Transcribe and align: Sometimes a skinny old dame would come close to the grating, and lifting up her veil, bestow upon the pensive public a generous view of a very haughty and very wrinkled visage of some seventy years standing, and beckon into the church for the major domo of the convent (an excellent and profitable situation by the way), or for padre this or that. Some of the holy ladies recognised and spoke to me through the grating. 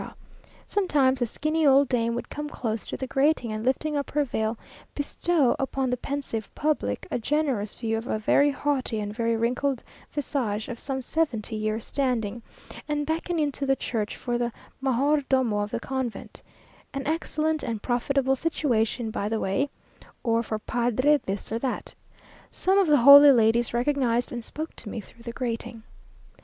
Sometimes 0.65 1.21
a 1.21 1.27
skinny 1.27 1.63
old 1.63 1.87
dame 1.87 2.15
would 2.15 2.27
come 2.27 2.49
close 2.49 2.87
to 2.87 2.97
the 2.97 3.05
grating, 3.05 3.51
and 3.51 3.63
lifting 3.63 3.95
up 3.95 4.09
her 4.09 4.23
veil, 4.23 4.57
bestow 4.95 5.55
upon 5.59 5.91
the 5.91 5.95
pensive 5.97 6.49
public 6.55 7.05
a 7.11 7.19
generous 7.19 7.75
view 7.75 7.99
of 7.99 8.07
a 8.07 8.17
very 8.17 8.49
haughty 8.49 8.99
and 8.99 9.13
very 9.13 9.37
wrinkled 9.37 9.83
visage 10.11 10.67
of 10.69 10.79
some 10.79 11.03
seventy 11.03 11.55
years 11.55 11.85
standing, 11.85 12.41
and 12.87 13.05
beckon 13.05 13.37
into 13.37 13.63
the 13.63 13.75
church 13.75 14.15
for 14.17 14.39
the 14.39 14.51
major 14.81 15.23
domo 15.29 15.59
of 15.59 15.69
the 15.69 15.79
convent 15.79 16.41
(an 16.95 17.05
excellent 17.05 17.61
and 17.61 17.83
profitable 17.83 18.35
situation 18.35 19.11
by 19.11 19.29
the 19.29 19.39
way), 19.39 19.69
or 20.23 20.41
for 20.41 20.57
padre 20.57 21.17
this 21.27 21.51
or 21.51 21.59
that. 21.59 21.93
Some 22.49 22.79
of 22.79 22.87
the 22.87 22.97
holy 22.97 23.31
ladies 23.31 23.71
recognised 23.71 24.31
and 24.31 24.43
spoke 24.43 24.75
to 24.77 24.89
me 24.89 24.99
through 24.99 25.21
the 25.21 25.31
grating. 25.31 25.83